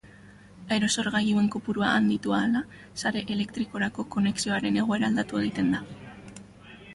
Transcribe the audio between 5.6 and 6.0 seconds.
da.